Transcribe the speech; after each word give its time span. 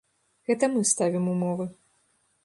Гэта 0.51 0.69
мы 0.75 0.81
ставім 0.91 1.25
умовы. 1.33 1.65